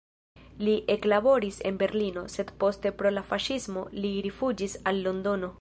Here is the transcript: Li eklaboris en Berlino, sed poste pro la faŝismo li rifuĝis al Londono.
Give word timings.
Li 0.67 0.71
eklaboris 0.93 1.59
en 1.71 1.77
Berlino, 1.83 2.25
sed 2.37 2.55
poste 2.65 2.95
pro 3.03 3.15
la 3.17 3.27
faŝismo 3.33 3.87
li 4.03 4.15
rifuĝis 4.29 4.79
al 4.93 5.07
Londono. 5.09 5.49